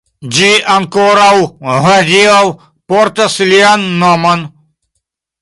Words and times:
Ĝi 0.35 0.47
ankoraŭ 0.75 1.33
hodiaŭ 1.83 2.39
portas 2.95 3.37
lian 3.53 3.87
nomon. 4.03 4.45